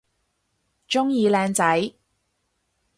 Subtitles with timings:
[0.89, 1.93] 鍾意靚仔